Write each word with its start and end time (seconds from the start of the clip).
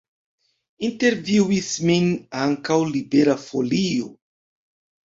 Intervjuis 0.87 1.69
min 1.91 2.09
ankaŭ 2.47 2.79
Libera 2.97 3.39
Folio. 3.47 4.15